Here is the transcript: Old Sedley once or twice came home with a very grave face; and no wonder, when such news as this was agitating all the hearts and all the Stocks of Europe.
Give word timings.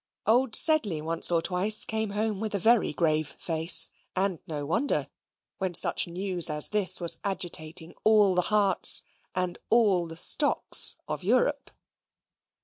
Old 0.25 0.55
Sedley 0.55 0.99
once 0.99 1.29
or 1.29 1.43
twice 1.43 1.85
came 1.85 2.09
home 2.09 2.39
with 2.39 2.55
a 2.55 2.57
very 2.57 2.91
grave 2.91 3.35
face; 3.39 3.91
and 4.15 4.39
no 4.47 4.65
wonder, 4.65 5.07
when 5.59 5.75
such 5.75 6.07
news 6.07 6.49
as 6.49 6.69
this 6.69 6.99
was 6.99 7.19
agitating 7.23 7.93
all 8.03 8.33
the 8.33 8.41
hearts 8.49 9.03
and 9.35 9.59
all 9.69 10.07
the 10.07 10.17
Stocks 10.17 10.95
of 11.07 11.23
Europe. 11.23 11.69